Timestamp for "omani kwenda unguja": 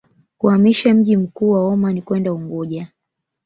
1.67-2.87